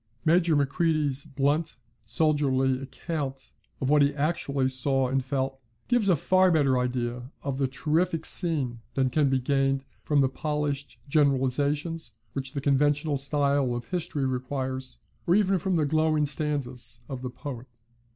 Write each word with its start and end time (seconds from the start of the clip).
Major 0.25 0.55
Macready's 0.55 1.25
blunt 1.25 1.75
soldierly 2.07 2.81
account 2.81 3.51
of 3.79 3.91
what 3.91 4.01
he 4.01 4.15
actually 4.15 4.67
saw 4.69 5.07
and 5.07 5.23
felt, 5.23 5.59
gives 5.87 6.09
a 6.09 6.15
far 6.15 6.49
better 6.49 6.79
idea 6.79 7.29
of 7.43 7.59
the 7.59 7.67
terrific 7.67 8.25
scene, 8.25 8.79
than 8.95 9.11
can 9.11 9.29
be 9.29 9.37
gained 9.37 9.85
from 10.03 10.21
the 10.21 10.27
polished 10.27 10.97
generalisations 11.07 12.13
which 12.33 12.53
the 12.53 12.61
conventional 12.61 13.15
style 13.15 13.75
of 13.75 13.89
history 13.89 14.25
requires, 14.25 14.97
or 15.27 15.35
even 15.35 15.59
from 15.59 15.75
the 15.75 15.85
glowing 15.85 16.25
stanzas 16.25 17.01
of 17.07 17.21
the 17.21 17.29
poet. 17.29 17.67